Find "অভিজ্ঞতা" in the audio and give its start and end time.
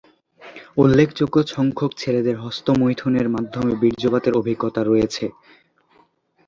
4.33-4.81